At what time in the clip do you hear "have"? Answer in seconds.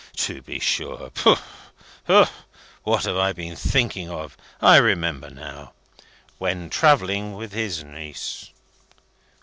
3.05-3.17